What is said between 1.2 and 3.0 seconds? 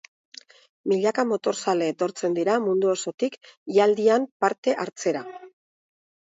motorzale etortzen dira mundu